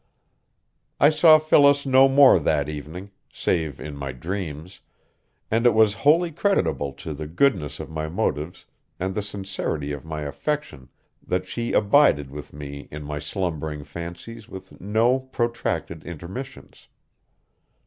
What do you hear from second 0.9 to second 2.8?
I saw Phyllis no more that